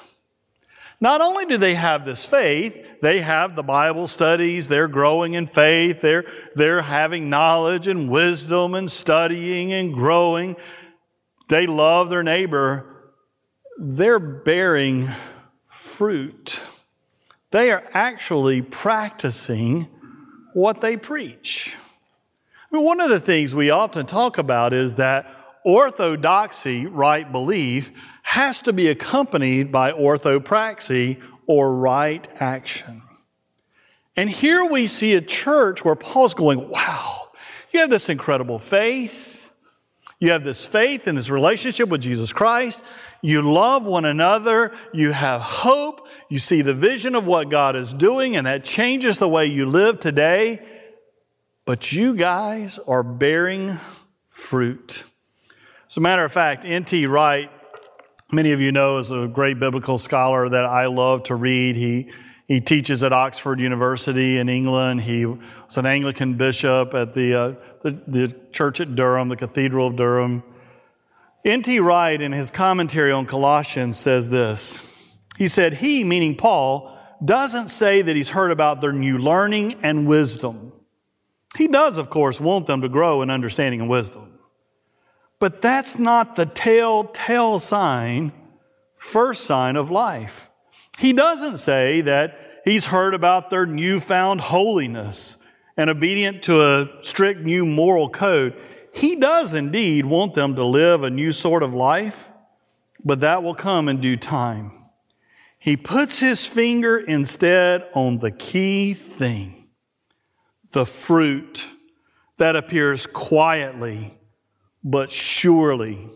Not 0.99 1.21
only 1.21 1.45
do 1.45 1.57
they 1.57 1.75
have 1.75 2.03
this 2.03 2.25
faith, 2.25 2.75
they 3.03 3.19
have 3.19 3.55
the 3.55 3.61
Bible 3.61 4.07
studies, 4.07 4.67
they're 4.67 4.87
growing 4.87 5.35
in 5.35 5.45
faith, 5.45 6.01
they're, 6.01 6.25
they're 6.55 6.81
having 6.81 7.29
knowledge 7.29 7.87
and 7.87 8.09
wisdom 8.09 8.73
and 8.73 8.91
studying 8.91 9.71
and 9.71 9.93
growing. 9.93 10.55
They 11.47 11.67
love 11.67 12.09
their 12.09 12.23
neighbor, 12.23 12.94
they're 13.77 14.19
bearing 14.19 15.09
fruit. 15.67 16.61
They 17.51 17.71
are 17.71 17.83
actually 17.93 18.61
practicing 18.61 19.87
what 20.53 20.81
they 20.81 20.97
preach. 20.97 21.75
I 22.71 22.75
mean, 22.75 22.85
one 22.85 22.99
of 22.99 23.09
the 23.09 23.19
things 23.19 23.53
we 23.53 23.69
often 23.69 24.05
talk 24.05 24.37
about 24.37 24.73
is 24.73 24.95
that 24.95 25.27
orthodoxy, 25.63 26.85
right 26.85 27.29
belief, 27.29 27.91
has 28.23 28.61
to 28.63 28.73
be 28.73 28.87
accompanied 28.87 29.71
by 29.71 29.91
orthopraxy 29.91 31.21
or 31.47 31.73
right 31.75 32.27
action. 32.39 33.01
And 34.15 34.29
here 34.29 34.65
we 34.65 34.87
see 34.87 35.13
a 35.15 35.21
church 35.21 35.83
where 35.83 35.95
Paul's 35.95 36.33
going, 36.33 36.69
wow, 36.69 37.29
you 37.71 37.81
have 37.81 37.89
this 37.89 38.09
incredible 38.09 38.59
faith. 38.59 39.33
You 40.19 40.31
have 40.31 40.43
this 40.45 40.65
faith 40.65 41.07
in 41.07 41.15
this 41.15 41.29
relationship 41.29 41.89
with 41.89 42.01
Jesus 42.01 42.31
Christ. 42.31 42.83
You 43.25 43.41
love 43.41 43.87
one 43.87 44.05
another. 44.05 44.71
You 44.93 45.11
have 45.11 45.41
hope. 45.41 46.07
You 46.29 46.37
see 46.37 46.61
the 46.61 46.75
vision 46.75 47.15
of 47.15 47.25
what 47.25 47.49
God 47.49 47.75
is 47.75 47.91
doing, 47.91 48.35
and 48.35 48.45
that 48.45 48.63
changes 48.63 49.17
the 49.17 49.27
way 49.27 49.47
you 49.47 49.65
live 49.65 49.99
today. 49.99 50.63
But 51.65 51.91
you 51.91 52.13
guys 52.13 52.77
are 52.87 53.01
bearing 53.01 53.79
fruit. 54.29 55.05
As 55.89 55.97
a 55.97 56.01
matter 56.01 56.23
of 56.23 56.31
fact, 56.31 56.65
N.T. 56.65 57.07
Wright, 57.07 57.49
many 58.31 58.51
of 58.51 58.61
you 58.61 58.71
know, 58.71 58.99
is 58.99 59.09
a 59.09 59.27
great 59.27 59.59
biblical 59.59 59.97
scholar 59.97 60.47
that 60.47 60.65
I 60.65 60.85
love 60.85 61.23
to 61.23 61.33
read. 61.33 61.77
He 61.77 62.11
he 62.47 62.61
teaches 62.61 63.01
at 63.01 63.11
Oxford 63.11 63.59
University 63.59 64.37
in 64.37 64.49
England. 64.49 65.01
He 65.01 65.25
was 65.25 65.77
an 65.77 65.87
Anglican 65.87 66.35
bishop 66.35 66.93
at 66.93 67.15
the, 67.15 67.33
uh, 67.33 67.53
the, 67.81 67.99
the 68.05 68.35
church 68.51 68.79
at 68.81 68.93
Durham, 68.93 69.29
the 69.29 69.35
Cathedral 69.35 69.87
of 69.87 69.95
Durham. 69.95 70.43
N.T. 71.45 71.79
Wright, 71.79 72.19
in 72.19 72.31
his 72.31 72.49
commentary 72.49 73.11
on 73.11 73.27
Colossians, 73.27 73.99
says 73.99 74.29
this. 74.29 75.19
He 75.37 75.47
said, 75.47 75.75
He, 75.75 76.03
meaning 76.03 76.35
Paul, 76.35 76.97
doesn't 77.23 77.67
say 77.69 78.01
that 78.01 78.15
he's 78.15 78.29
heard 78.29 78.49
about 78.49 78.81
their 78.81 78.91
new 78.91 79.19
learning 79.19 79.79
and 79.83 80.07
wisdom. 80.07 80.73
He 81.55 81.67
does, 81.67 81.99
of 81.99 82.09
course, 82.09 82.41
want 82.41 82.65
them 82.65 82.81
to 82.81 82.89
grow 82.89 83.21
in 83.21 83.29
understanding 83.29 83.79
and 83.79 83.89
wisdom. 83.89 84.39
But 85.39 85.61
that's 85.61 85.99
not 85.99 86.35
the 86.35 86.47
telltale 86.47 87.59
sign, 87.59 88.31
first 88.97 89.45
sign 89.45 89.75
of 89.75 89.91
life. 89.91 90.49
He 90.97 91.13
doesn't 91.13 91.57
say 91.57 92.01
that 92.01 92.61
he's 92.63 92.87
heard 92.87 93.13
about 93.13 93.51
their 93.51 93.65
newfound 93.65 94.41
holiness 94.41 95.37
and 95.77 95.89
obedient 95.89 96.41
to 96.43 96.61
a 96.61 97.03
strict 97.03 97.41
new 97.41 97.65
moral 97.65 98.09
code. 98.09 98.59
He 98.95 99.17
does 99.17 99.53
indeed 99.53 100.05
want 100.05 100.35
them 100.35 100.55
to 100.55 100.63
live 100.63 101.03
a 101.03 101.09
new 101.09 101.33
sort 101.33 101.63
of 101.63 101.73
life, 101.73 102.31
but 103.03 103.19
that 103.19 103.43
will 103.43 103.53
come 103.53 103.89
in 103.89 103.99
due 103.99 104.15
time. 104.15 104.71
He 105.59 105.75
puts 105.75 106.19
his 106.19 106.45
finger 106.45 106.97
instead 106.97 107.89
on 107.93 108.19
the 108.19 108.31
key 108.31 108.93
thing, 108.93 109.69
the 110.71 110.85
fruit 110.85 111.67
that 112.37 112.55
appears 112.55 113.05
quietly 113.05 114.13
but 114.83 115.11
surely 115.11 116.07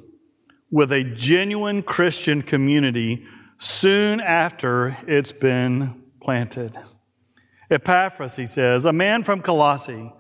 with 0.71 0.91
a 0.91 1.03
genuine 1.03 1.81
Christian 1.81 2.41
community 2.41 3.25
soon 3.57 4.21
after 4.21 4.97
it's 5.05 5.31
been 5.31 6.01
planted. 6.21 6.77
Epaphras, 7.69 8.37
he 8.37 8.45
says, 8.45 8.85
a 8.85 8.93
man 8.93 9.23
from 9.23 9.41
Colossae 9.41 10.13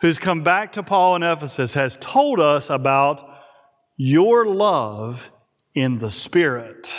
who's 0.00 0.18
come 0.18 0.42
back 0.42 0.72
to 0.72 0.82
Paul 0.82 1.16
in 1.16 1.22
Ephesus, 1.22 1.74
has 1.74 1.96
told 2.00 2.40
us 2.40 2.70
about 2.70 3.28
your 3.96 4.46
love 4.46 5.30
in 5.74 5.98
the 5.98 6.10
Spirit. 6.10 6.94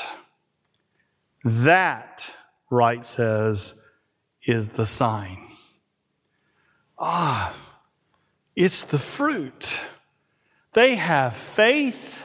That, 1.43 2.33
Wright 2.69 3.05
says, 3.05 3.75
is 4.45 4.69
the 4.69 4.85
sign. 4.85 5.37
Ah, 6.97 7.53
it's 8.55 8.83
the 8.83 8.99
fruit. 8.99 9.79
They 10.73 10.95
have 10.95 11.35
faith, 11.35 12.23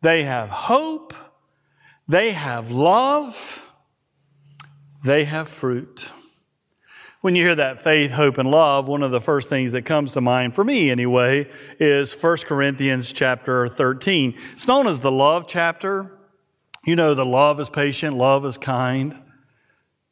they 0.00 0.24
have 0.24 0.48
hope, 0.48 1.12
they 2.08 2.32
have 2.32 2.70
love, 2.70 3.62
they 5.04 5.24
have 5.24 5.48
fruit. 5.48 6.12
When 7.24 7.34
you 7.34 7.42
hear 7.42 7.54
that 7.54 7.82
faith, 7.82 8.10
hope, 8.10 8.36
and 8.36 8.50
love, 8.50 8.86
one 8.86 9.02
of 9.02 9.10
the 9.10 9.18
first 9.18 9.48
things 9.48 9.72
that 9.72 9.86
comes 9.86 10.12
to 10.12 10.20
mind, 10.20 10.54
for 10.54 10.62
me 10.62 10.90
anyway, 10.90 11.50
is 11.80 12.12
1 12.12 12.36
Corinthians 12.44 13.14
chapter 13.14 13.66
13. 13.66 14.38
It's 14.52 14.68
known 14.68 14.86
as 14.86 15.00
the 15.00 15.10
love 15.10 15.46
chapter. 15.48 16.18
You 16.84 16.96
know, 16.96 17.14
the 17.14 17.24
love 17.24 17.60
is 17.60 17.70
patient, 17.70 18.14
love 18.14 18.44
is 18.44 18.58
kind. 18.58 19.16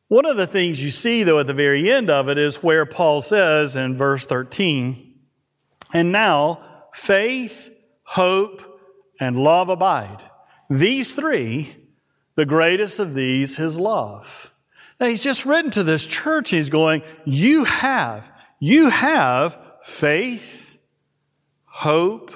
One 0.09 0.25
of 0.25 0.39
the 0.39 0.47
things 0.47 0.83
you 0.83 0.91
see, 0.91 1.23
though, 1.23 1.39
at 1.39 1.47
the 1.47 1.53
very 1.53 1.93
end 1.93 2.09
of 2.09 2.31
it 2.31 2.39
is 2.39 2.63
where 2.63 2.87
Paul 2.87 3.21
says 3.21 3.77
in 3.77 3.99
verse 3.99 4.25
13, 4.25 5.15
and 5.93 6.13
now 6.13 6.65
faith, 6.95 7.69
hope, 8.05 8.63
and 9.21 9.37
love 9.37 9.69
abide. 9.69 10.25
These 10.71 11.15
three, 11.15 11.77
the 12.37 12.47
greatest 12.47 12.99
of 12.99 13.13
these 13.13 13.59
is 13.59 13.79
love. 13.79 14.52
He's 15.09 15.23
just 15.23 15.47
written 15.47 15.71
to 15.73 15.83
this 15.83 16.07
church. 16.07 16.51
He's 16.51 16.71
going, 16.71 17.03
you 17.25 17.65
have, 17.65 18.25
you 18.61 18.89
have 18.89 19.59
faith, 19.83 20.79
hope, 21.65 22.33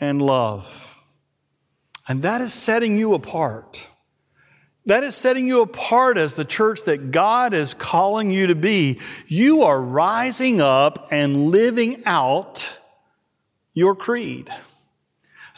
and 0.00 0.22
love. 0.22 0.96
And 2.06 2.22
that 2.22 2.40
is 2.40 2.52
setting 2.54 2.98
you 2.98 3.14
apart. 3.14 3.86
That 4.86 5.04
is 5.04 5.14
setting 5.14 5.46
you 5.46 5.60
apart 5.60 6.16
as 6.16 6.32
the 6.32 6.46
church 6.46 6.84
that 6.84 7.10
God 7.10 7.52
is 7.52 7.74
calling 7.74 8.30
you 8.30 8.46
to 8.46 8.54
be. 8.54 9.00
You 9.26 9.64
are 9.64 9.80
rising 9.80 10.62
up 10.62 11.08
and 11.10 11.50
living 11.50 12.04
out 12.06 12.78
your 13.74 13.94
creed. 13.94 14.50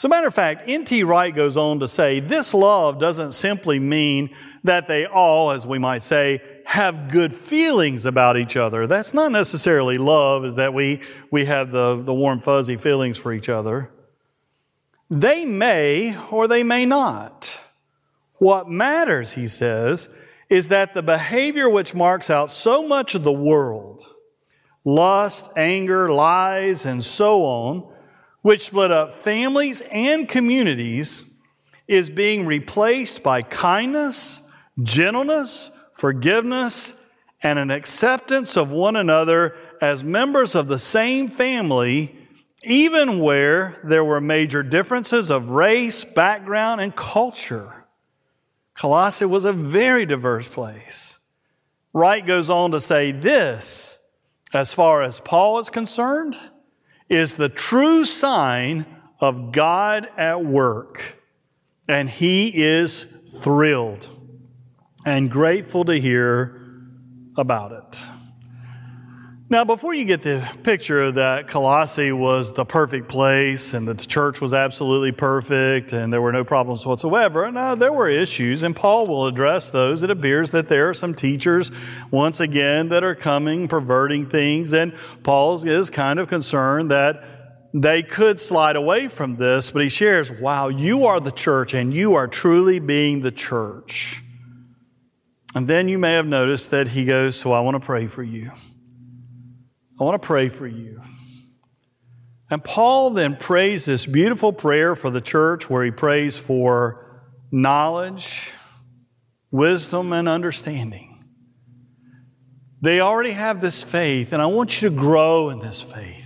As 0.01 0.05
a 0.07 0.09
matter 0.09 0.29
of 0.29 0.35
fact, 0.35 0.63
N.T. 0.67 1.03
Wright 1.05 1.35
goes 1.35 1.59
on 1.59 1.81
to 1.81 1.87
say 1.87 2.21
this 2.21 2.55
love 2.55 2.99
doesn't 2.99 3.33
simply 3.33 3.79
mean 3.79 4.35
that 4.65 4.89
they 4.89 5.05
all, 5.05 5.51
as 5.51 5.67
we 5.67 5.79
might 5.79 6.03
say, 6.03 6.41
have 6.65 7.11
good 7.11 7.35
feelings 7.35 8.07
about 8.07 8.39
each 8.39 8.57
other. 8.57 8.87
That's 8.87 9.13
not 9.13 9.31
necessarily 9.31 9.99
love, 9.99 10.47
is 10.47 10.55
that 10.55 10.73
we, 10.73 11.03
we 11.31 11.45
have 11.45 11.71
the, 11.71 12.03
the 12.03 12.15
warm, 12.15 12.41
fuzzy 12.41 12.79
feelings 12.79 13.19
for 13.19 13.31
each 13.31 13.51
other. 13.51 13.91
They 15.11 15.45
may 15.45 16.17
or 16.31 16.49
they 16.49 16.63
may 16.63 16.87
not. 16.87 17.61
What 18.37 18.71
matters, 18.71 19.35
he 19.35 19.47
says, 19.47 20.09
is 20.49 20.69
that 20.69 20.95
the 20.95 21.03
behavior 21.03 21.69
which 21.69 21.95
marks 21.95 22.31
out 22.31 22.53
so 22.53 22.89
much 22.89 23.15
of 23.15 23.23
the 23.23 23.31
world, 23.33 24.03
lust, 24.83 25.51
anger, 25.59 26.11
lies, 26.11 26.87
and 26.87 27.05
so 27.05 27.45
on, 27.45 27.91
which 28.43 28.67
split 28.67 28.91
up 28.91 29.15
families 29.15 29.83
and 29.91 30.29
communities, 30.29 31.25
is 31.87 32.09
being 32.09 32.47
replaced 32.47 33.23
by 33.23 33.43
kindness, 33.43 34.43
gentleness, 34.81 35.73
forgiveness, 35.95 36.95
and 37.43 37.59
an 37.59 37.71
acceptance 37.71 38.57
of 38.57 38.71
one 38.71 38.95
another 38.95 39.57
as 39.81 40.05
members 40.05 40.55
of 40.55 40.69
the 40.69 40.79
same 40.79 41.29
family, 41.29 42.17
even 42.63 43.19
where 43.19 43.81
there 43.83 44.05
were 44.05 44.21
major 44.21 44.63
differences 44.63 45.31
of 45.31 45.51
race, 45.51 46.05
background, 46.05 46.81
and 46.81 46.95
culture. 46.95 47.87
Colossae 48.79 49.25
was 49.25 49.45
a 49.45 49.53
very 49.53 50.07
diverse 50.07 50.47
place. 50.47 51.19
Wright 51.93 52.25
goes 52.25 52.49
on 52.49 52.71
to 52.71 52.81
say 52.81 53.11
this, 53.11 53.99
as 54.53 54.73
far 54.73 55.03
as 55.03 55.21
Paul 55.21 55.59
is 55.59 55.71
concerned, 55.71 56.37
is 57.11 57.35
the 57.35 57.49
true 57.49 58.05
sign 58.07 58.87
of 59.21 59.53
God 59.53 60.09
at 60.17 60.45
work. 60.45 61.17
And 61.89 62.09
he 62.09 62.49
is 62.63 63.05
thrilled 63.43 64.09
and 65.05 65.31
grateful 65.31 65.85
to 65.87 65.99
hear 65.99 66.63
about 67.37 67.73
it. 67.73 68.03
Now, 69.51 69.65
before 69.65 69.95
you 69.95 70.05
get 70.05 70.23
the 70.23 70.49
picture 70.63 71.11
that 71.11 71.49
Colossae 71.49 72.13
was 72.13 72.53
the 72.53 72.65
perfect 72.65 73.09
place 73.09 73.75
and 73.75 73.89
that 73.89 73.99
the 73.99 74.07
church 74.07 74.41
was 74.41 74.55
absolutely 74.55 75.11
perfect 75.11 75.93
and 75.93 76.13
there 76.13 76.23
were 76.23 76.31
no 76.31 76.45
problems 76.45 76.87
whatsoever, 76.87 77.51
no, 77.51 77.61
uh, 77.61 77.75
there 77.75 77.93
were 77.93 78.09
issues, 78.09 78.63
and 78.63 78.77
Paul 78.77 79.09
will 79.09 79.27
address 79.27 79.71
those. 79.71 80.05
It 80.05 80.11
appears 80.11 80.53
that 80.53 80.69
there 80.69 80.89
are 80.89 80.95
some 80.95 81.15
teachers, 81.15 81.73
once 82.13 82.39
again, 82.39 82.91
that 82.91 83.03
are 83.03 83.17
coming, 83.17 83.67
perverting 83.67 84.31
things, 84.31 84.73
and 84.73 84.95
Paul 85.25 85.67
is 85.67 85.91
kind 85.91 86.21
of 86.21 86.29
concerned 86.29 86.93
that 86.93 87.21
they 87.75 88.05
could 88.05 88.39
slide 88.39 88.77
away 88.77 89.09
from 89.09 89.35
this, 89.35 89.73
but 89.73 89.83
he 89.83 89.89
shares, 89.89 90.31
wow, 90.31 90.69
you 90.69 91.07
are 91.07 91.19
the 91.19 91.33
church 91.33 91.75
and 91.75 91.93
you 91.93 92.15
are 92.15 92.29
truly 92.29 92.79
being 92.79 93.21
the 93.21 93.33
church. 93.33 94.23
And 95.57 95.67
then 95.67 95.89
you 95.89 95.99
may 95.99 96.13
have 96.13 96.27
noticed 96.27 96.71
that 96.71 96.87
he 96.87 97.05
goes, 97.05 97.35
so 97.35 97.51
I 97.51 97.59
want 97.59 97.75
to 97.75 97.85
pray 97.85 98.07
for 98.07 98.23
you. 98.23 98.53
I 100.01 100.05
want 100.05 100.21
to 100.21 100.27
pray 100.27 100.49
for 100.49 100.67
you. 100.67 101.03
And 102.51 102.65
Paul 102.65 103.11
then 103.11 103.37
prays 103.37 103.85
this 103.85 104.07
beautiful 104.07 104.53
prayer 104.53 104.97
for 104.97 105.11
the 105.11 105.21
church 105.21 105.69
where 105.69 105.85
he 105.85 105.91
prays 105.91 106.39
for 106.39 107.23
knowledge, 107.53 108.51
wisdom, 109.51 110.13
and 110.13 110.29
understanding. 110.29 111.19
They 112.81 113.01
already 113.01 113.33
have 113.33 113.61
this 113.61 113.83
faith, 113.83 114.33
and 114.33 114.41
I 114.41 114.47
want 114.47 114.81
you 114.81 114.89
to 114.89 114.97
grow 114.97 115.51
in 115.51 115.59
this 115.59 115.83
faith. 115.83 116.20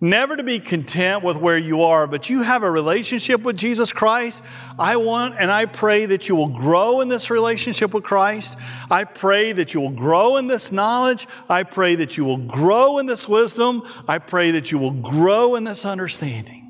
Never 0.00 0.36
to 0.36 0.42
be 0.42 0.60
content 0.60 1.24
with 1.24 1.38
where 1.38 1.56
you 1.56 1.82
are, 1.82 2.06
but 2.06 2.28
you 2.28 2.42
have 2.42 2.62
a 2.62 2.70
relationship 2.70 3.40
with 3.40 3.56
Jesus 3.56 3.94
Christ. 3.94 4.44
I 4.78 4.96
want 4.96 5.36
and 5.38 5.50
I 5.50 5.64
pray 5.64 6.04
that 6.04 6.28
you 6.28 6.36
will 6.36 6.48
grow 6.48 7.00
in 7.00 7.08
this 7.08 7.30
relationship 7.30 7.94
with 7.94 8.04
Christ. 8.04 8.58
I 8.90 9.04
pray 9.04 9.52
that 9.52 9.72
you 9.72 9.80
will 9.80 9.90
grow 9.90 10.36
in 10.36 10.48
this 10.48 10.70
knowledge. 10.70 11.26
I 11.48 11.62
pray 11.62 11.94
that 11.94 12.18
you 12.18 12.26
will 12.26 12.36
grow 12.36 12.98
in 12.98 13.06
this 13.06 13.26
wisdom. 13.26 13.82
I 14.06 14.18
pray 14.18 14.50
that 14.50 14.70
you 14.70 14.78
will 14.78 14.92
grow 14.92 15.54
in 15.54 15.64
this 15.64 15.86
understanding. 15.86 16.64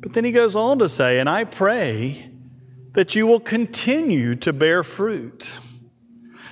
But 0.00 0.14
then 0.14 0.24
he 0.24 0.32
goes 0.32 0.56
on 0.56 0.80
to 0.80 0.88
say, 0.88 1.20
and 1.20 1.28
I 1.28 1.44
pray 1.44 2.32
that 2.94 3.14
you 3.14 3.28
will 3.28 3.40
continue 3.40 4.34
to 4.36 4.52
bear 4.52 4.82
fruit 4.82 5.56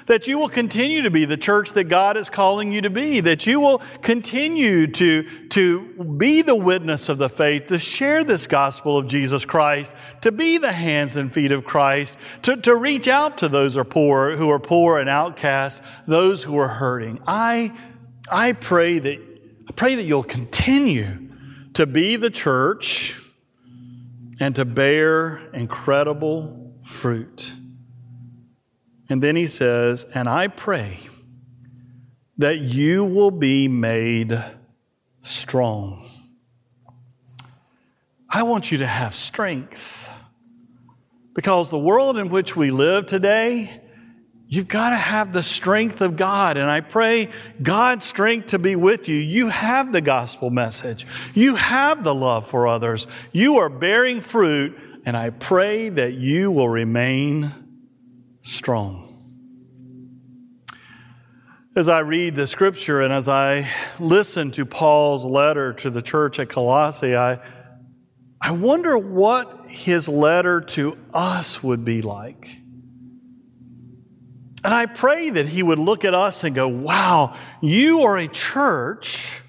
that 0.06 0.26
you 0.26 0.38
will 0.38 0.48
continue 0.48 1.02
to 1.02 1.10
be 1.10 1.24
the 1.24 1.36
church 1.36 1.72
that 1.72 1.84
God 1.84 2.16
is 2.16 2.30
calling 2.30 2.72
you 2.72 2.80
to 2.82 2.90
be, 2.90 3.20
that 3.20 3.46
you 3.46 3.60
will 3.60 3.82
continue 4.02 4.86
to, 4.86 5.48
to 5.48 5.80
be 6.16 6.42
the 6.42 6.54
witness 6.54 7.08
of 7.08 7.18
the 7.18 7.28
faith, 7.28 7.66
to 7.66 7.78
share 7.78 8.22
this 8.22 8.46
gospel 8.46 8.96
of 8.96 9.08
Jesus 9.08 9.44
Christ, 9.44 9.94
to 10.22 10.30
be 10.30 10.58
the 10.58 10.72
hands 10.72 11.16
and 11.16 11.32
feet 11.32 11.52
of 11.52 11.64
Christ, 11.64 12.18
to, 12.42 12.56
to 12.58 12.76
reach 12.76 13.08
out 13.08 13.38
to 13.38 13.48
those 13.48 13.74
who 13.74 13.80
are 13.80 13.84
poor, 13.84 14.36
who 14.36 14.50
are 14.50 14.60
poor 14.60 14.98
and 15.00 15.08
outcasts, 15.08 15.82
those 16.06 16.44
who 16.44 16.56
are 16.58 16.68
hurting. 16.68 17.20
I, 17.26 17.72
I 18.30 18.52
pray 18.52 18.98
that, 18.98 19.18
I 19.68 19.72
pray 19.72 19.96
that 19.96 20.04
you'll 20.04 20.22
continue 20.22 21.30
to 21.74 21.86
be 21.86 22.16
the 22.16 22.30
church 22.30 23.20
and 24.38 24.54
to 24.54 24.64
bear 24.64 25.38
incredible 25.52 26.74
fruit. 26.82 27.55
And 29.08 29.22
then 29.22 29.36
he 29.36 29.46
says, 29.46 30.04
And 30.14 30.28
I 30.28 30.48
pray 30.48 31.00
that 32.38 32.58
you 32.58 33.04
will 33.04 33.30
be 33.30 33.68
made 33.68 34.42
strong. 35.22 36.08
I 38.28 38.42
want 38.42 38.72
you 38.72 38.78
to 38.78 38.86
have 38.86 39.14
strength. 39.14 40.08
Because 41.34 41.68
the 41.68 41.78
world 41.78 42.16
in 42.16 42.30
which 42.30 42.56
we 42.56 42.70
live 42.70 43.06
today, 43.06 43.82
You've 44.48 44.68
got 44.68 44.90
to 44.90 44.96
have 44.96 45.32
the 45.32 45.42
strength 45.42 46.00
of 46.00 46.16
God. 46.16 46.56
And 46.56 46.70
I 46.70 46.80
pray 46.80 47.30
God's 47.60 48.04
strength 48.04 48.48
to 48.48 48.60
be 48.60 48.76
with 48.76 49.08
you. 49.08 49.16
You 49.16 49.48
have 49.48 49.90
the 49.90 50.00
gospel 50.00 50.50
message. 50.50 51.04
You 51.34 51.56
have 51.56 52.04
the 52.04 52.14
love 52.14 52.46
for 52.46 52.68
others. 52.68 53.08
You 53.32 53.58
are 53.58 53.68
bearing 53.68 54.20
fruit. 54.20 54.78
And 55.04 55.16
I 55.16 55.30
pray 55.30 55.88
that 55.88 56.14
you 56.14 56.52
will 56.52 56.68
remain 56.68 57.52
strong. 58.46 59.12
As 61.74 61.88
I 61.88 61.98
read 61.98 62.36
the 62.36 62.46
scripture 62.46 63.02
and 63.02 63.12
as 63.12 63.28
I 63.28 63.68
listen 63.98 64.52
to 64.52 64.64
Paul's 64.64 65.24
letter 65.24 65.74
to 65.74 65.90
the 65.90 66.00
church 66.00 66.38
at 66.38 66.48
Colossae, 66.48 67.16
I, 67.16 67.40
I 68.40 68.52
wonder 68.52 68.96
what 68.96 69.68
his 69.68 70.08
letter 70.08 70.60
to 70.60 70.96
us 71.12 71.62
would 71.62 71.84
be 71.84 72.02
like. 72.02 72.48
And 74.64 74.72
I 74.72 74.86
pray 74.86 75.30
that 75.30 75.48
he 75.48 75.62
would 75.62 75.78
look 75.78 76.04
at 76.04 76.14
us 76.14 76.44
and 76.44 76.54
go, 76.54 76.68
wow, 76.68 77.36
you 77.60 78.02
are 78.02 78.16
a 78.16 78.28
church 78.28 79.42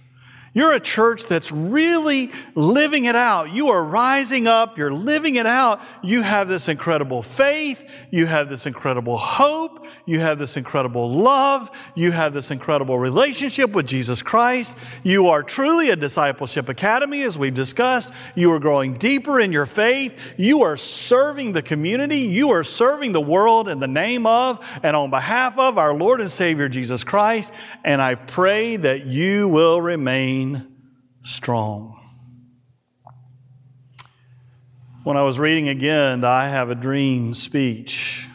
you're 0.57 0.73
a 0.73 0.79
church 0.79 1.27
that's 1.27 1.51
really 1.51 2.31
living 2.55 3.05
it 3.05 3.15
out. 3.15 3.53
You 3.53 3.67
are 3.67 3.83
rising 3.83 4.47
up. 4.47 4.75
You're 4.75 4.91
living 4.91 5.35
it 5.35 5.45
out. 5.45 5.81
You 6.01 6.23
have 6.23 6.47
this 6.47 6.67
incredible 6.67 7.21
faith. 7.21 7.85
You 8.09 8.25
have 8.25 8.49
this 8.49 8.65
incredible 8.65 9.19
hope. 9.19 9.85
You 10.07 10.19
have 10.19 10.39
this 10.39 10.57
incredible 10.57 11.13
love. 11.13 11.69
You 11.93 12.11
have 12.11 12.33
this 12.33 12.49
incredible 12.49 12.97
relationship 12.97 13.69
with 13.71 13.85
Jesus 13.85 14.23
Christ. 14.23 14.77
You 15.03 15.27
are 15.27 15.43
truly 15.43 15.91
a 15.91 15.95
discipleship 15.95 16.69
academy, 16.69 17.21
as 17.21 17.37
we've 17.37 17.53
discussed. 17.53 18.11
You 18.33 18.51
are 18.53 18.59
growing 18.59 18.97
deeper 18.97 19.39
in 19.39 19.51
your 19.51 19.67
faith. 19.67 20.17
You 20.37 20.63
are 20.63 20.75
serving 20.75 21.53
the 21.53 21.61
community. 21.61 22.21
You 22.21 22.49
are 22.49 22.63
serving 22.63 23.11
the 23.11 23.21
world 23.21 23.69
in 23.69 23.79
the 23.79 23.87
name 23.87 24.25
of 24.25 24.59
and 24.81 24.95
on 24.95 25.11
behalf 25.11 25.59
of 25.59 25.77
our 25.77 25.93
Lord 25.93 26.19
and 26.19 26.31
Savior 26.31 26.67
Jesus 26.67 27.03
Christ. 27.03 27.53
And 27.83 28.01
I 28.01 28.15
pray 28.15 28.77
that 28.77 29.05
you 29.05 29.47
will 29.49 29.81
remain 30.53 30.67
strong. 31.23 31.99
When 35.03 35.17
I 35.17 35.23
was 35.23 35.39
reading 35.39 35.69
again 35.69 36.21
the 36.21 36.27
I 36.27 36.49
Have 36.49 36.69
a 36.69 36.75
Dream 36.75 37.33
speech, 37.33 38.27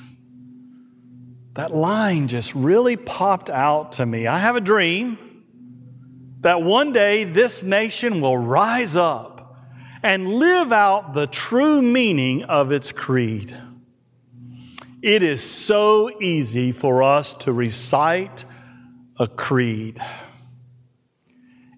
that 1.55 1.75
line 1.75 2.29
just 2.29 2.55
really 2.55 2.97
popped 2.97 3.51
out 3.51 3.93
to 3.95 4.07
me. 4.07 4.27
I 4.27 4.39
have 4.39 4.57
a 4.57 4.61
dream 4.61 5.19
that 6.41 6.63
one 6.63 6.93
day 6.93 7.25
this 7.25 7.63
nation 7.63 8.21
will 8.21 8.39
rise 8.39 8.97
up 8.97 9.55
and 10.03 10.35
live 10.35 10.73
out 10.73 11.15
the 11.15 11.27
true 11.27 11.83
meaning 11.83 12.45
of 12.45 12.73
its 12.73 12.91
creed. 12.91 13.55
It 15.03 15.23
is 15.23 15.45
so 15.45 16.11
easy 16.21 16.73
for 16.73 17.03
us 17.03 17.35
to 17.35 17.53
recite 17.53 18.45
a 19.19 19.29
creed 19.29 20.01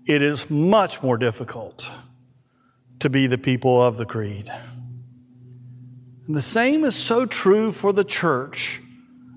it 0.06 0.22
is 0.22 0.50
much 0.50 1.02
more 1.02 1.16
difficult 1.16 1.90
to 3.00 3.10
be 3.10 3.26
the 3.26 3.38
people 3.38 3.82
of 3.82 3.96
the 3.96 4.06
creed. 4.06 4.52
And 6.26 6.36
the 6.36 6.42
same 6.42 6.84
is 6.84 6.94
so 6.94 7.26
true 7.26 7.72
for 7.72 7.92
the 7.92 8.04
church, 8.04 8.80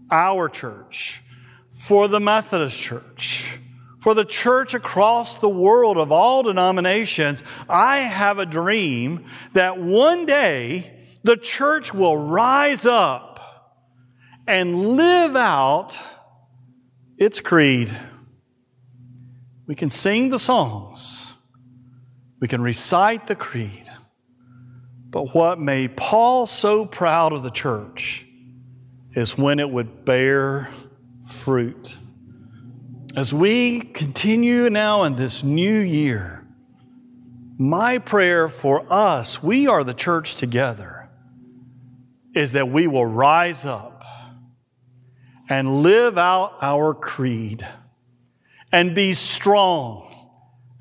our 0.09 0.47
church, 0.47 1.21
for 1.73 2.07
the 2.07 2.19
Methodist 2.19 2.79
church, 2.79 3.59
for 3.99 4.13
the 4.13 4.25
church 4.25 4.73
across 4.73 5.37
the 5.37 5.49
world 5.49 5.97
of 5.97 6.11
all 6.11 6.43
denominations. 6.43 7.43
I 7.69 7.97
have 7.99 8.39
a 8.39 8.45
dream 8.45 9.25
that 9.53 9.79
one 9.79 10.25
day 10.25 10.93
the 11.23 11.37
church 11.37 11.93
will 11.93 12.17
rise 12.17 12.85
up 12.85 13.39
and 14.47 14.95
live 14.95 15.35
out 15.35 15.97
its 17.17 17.41
creed. 17.41 17.95
We 19.67 19.75
can 19.75 19.89
sing 19.89 20.29
the 20.29 20.39
songs, 20.39 21.33
we 22.39 22.47
can 22.47 22.61
recite 22.61 23.27
the 23.27 23.35
creed. 23.35 23.83
But 25.09 25.33
what 25.33 25.59
made 25.59 25.97
Paul 25.97 26.47
so 26.47 26.85
proud 26.85 27.33
of 27.33 27.43
the 27.43 27.51
church 27.51 28.25
is 29.13 29.37
when 29.37 29.59
it 29.59 29.69
would 29.69 30.05
bear 30.05 30.69
fruit. 31.27 31.97
As 33.15 33.33
we 33.33 33.79
continue 33.79 34.69
now 34.69 35.03
in 35.03 35.15
this 35.15 35.43
new 35.43 35.79
year, 35.79 36.45
my 37.57 37.97
prayer 37.97 38.47
for 38.47 38.85
us, 38.93 39.41
we 39.41 39.67
are 39.67 39.83
the 39.83 39.93
church 39.93 40.35
together, 40.35 41.09
is 42.35 42.51
that 42.51 42.69
we 42.69 42.85
will 42.85 43.05
rise 43.05 43.65
up 43.65 44.03
and 45.49 45.81
live 45.81 46.17
out 46.17 46.57
our 46.61 46.93
creed 46.93 47.67
and 48.71 48.95
be 48.95 49.13
strong 49.13 50.11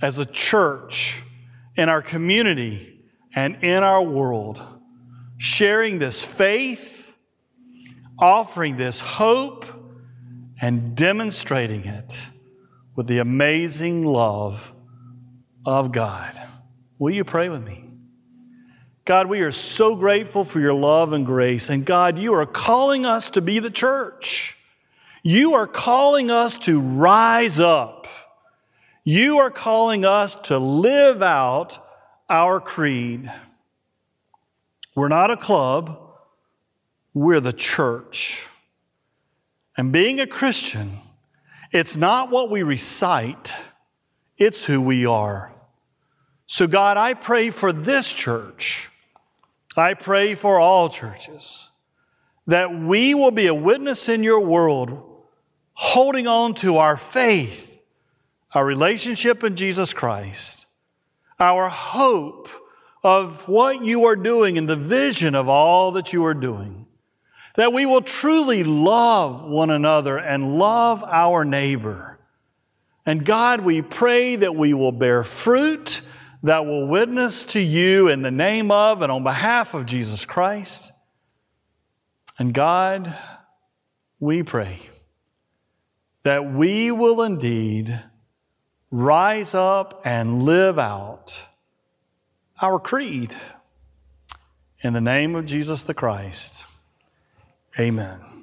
as 0.01 0.18
a 0.18 0.27
church 0.27 1.22
in 1.77 1.88
our 1.88 2.03
community 2.03 3.01
and 3.35 3.62
in 3.62 3.83
our 3.83 4.03
world 4.03 4.62
sharing 5.38 5.99
this 5.99 6.22
faith, 6.22 7.12
offering 8.18 8.77
this 8.77 9.01
hope, 9.01 9.66
and 10.61 10.96
demonstrating 10.96 11.85
it 11.85 12.29
with 12.94 13.07
the 13.07 13.18
amazing 13.18 14.05
love 14.05 14.72
of 15.66 15.92
God. 15.92 16.40
Will 16.99 17.14
you 17.14 17.25
pray 17.25 17.51
with 17.51 17.62
me? 17.62 17.85
God, 19.05 19.29
we 19.29 19.40
are 19.40 19.53
so 19.53 19.94
grateful 19.94 20.44
for 20.44 20.59
your 20.59 20.75
love 20.75 21.12
and 21.12 21.25
grace. 21.25 21.68
And 21.70 21.85
God, 21.85 22.18
you 22.18 22.35
are 22.35 22.46
calling 22.46 23.07
us 23.07 23.31
to 23.31 23.40
be 23.40 23.59
the 23.59 23.70
church. 23.70 24.56
You 25.27 25.55
are 25.55 25.67
calling 25.67 26.31
us 26.31 26.57
to 26.59 26.81
rise 26.81 27.59
up. 27.59 28.07
You 29.03 29.39
are 29.39 29.51
calling 29.51 30.05
us 30.05 30.37
to 30.45 30.57
live 30.57 31.21
out 31.21 31.85
our 32.31 32.61
creed. 32.61 33.29
We're 34.95 35.09
not 35.09 35.33
a 35.33 35.37
club, 35.37 35.99
we're 37.12 37.41
the 37.41 37.53
church. 37.53 38.49
And 39.77 39.91
being 39.91 40.21
a 40.21 40.29
Christian, 40.29 40.93
it's 41.73 41.97
not 41.97 42.31
what 42.31 42.49
we 42.49 42.62
recite, 42.62 43.53
it's 44.39 44.65
who 44.65 44.81
we 44.81 45.07
are. 45.07 45.53
So, 46.47 46.69
God, 46.69 46.99
I 46.99 47.15
pray 47.15 47.51
for 47.51 47.73
this 47.73 48.12
church. 48.12 48.93
I 49.77 49.95
pray 49.95 50.37
for 50.37 50.61
all 50.61 50.89
churches 50.89 51.71
that 52.47 52.73
we 52.73 53.15
will 53.15 53.31
be 53.31 53.49
a 53.49 53.55
witness 53.55 54.09
in 54.09 54.23
your 54.23 54.41
world, 54.41 55.06
holding 55.77 56.27
on 56.27 56.55
to 56.55 56.79
our 56.79 56.97
faith, 56.97 57.71
our 58.53 58.65
relationship 58.65 59.45
in 59.45 59.57
Jesus 59.57 59.93
Christ, 59.93 60.67
our 61.39 61.69
hope 61.69 62.49
of 63.05 63.47
what 63.47 63.85
you 63.85 64.07
are 64.07 64.17
doing 64.17 64.57
and 64.57 64.69
the 64.69 64.75
vision 64.75 65.35
of 65.35 65.49
all 65.49 65.93
that 65.93 66.15
you 66.15 66.25
are 66.25 66.35
doing. 66.35 66.87
That 67.57 67.75
we 67.75 67.85
will 67.87 68.01
truly 68.01 68.65
love 68.65 69.45
one 69.45 69.71
another 69.71 70.17
and 70.17 70.59
love 70.59 71.05
our 71.05 71.45
neighbor. 71.45 72.19
And 73.05 73.25
God, 73.25 73.61
we 73.61 73.83
pray 73.83 74.37
that 74.37 74.57
we 74.57 74.73
will 74.73 74.93
bear 74.93 75.25
fruit 75.25 76.01
that 76.43 76.65
will 76.65 76.87
witness 76.87 77.45
to 77.45 77.61
you 77.61 78.09
in 78.09 78.23
the 78.23 78.31
name 78.31 78.71
of 78.71 79.03
and 79.03 79.12
on 79.12 79.23
behalf 79.23 79.75
of 79.75 79.85
Jesus 79.85 80.25
Christ. 80.25 80.93
And 82.39 82.55
God, 82.55 83.15
we 84.21 84.43
pray 84.43 84.81
that 86.27 86.53
we 86.53 86.91
will 86.91 87.23
indeed 87.23 88.03
rise 88.91 89.55
up 89.55 90.03
and 90.05 90.43
live 90.43 90.77
out 90.77 91.41
our 92.61 92.81
creed. 92.81 93.33
In 94.81 94.93
the 94.93 95.01
name 95.01 95.37
of 95.37 95.47
Jesus 95.47 95.85
the 95.85 95.95
Christ, 95.95 96.65
amen. 97.79 98.36